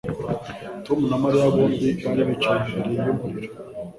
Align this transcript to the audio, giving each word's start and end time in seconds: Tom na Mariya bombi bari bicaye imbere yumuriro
Tom 0.85 0.99
na 1.09 1.17
Mariya 1.23 1.53
bombi 1.55 1.87
bari 2.05 2.21
bicaye 2.29 2.61
imbere 2.77 2.99
yumuriro 3.07 3.51